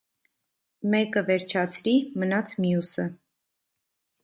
մեկը 0.93 1.23
վերջացրի, 1.27 1.95
մնաց 2.23 2.57
մյուսը: 2.65 3.09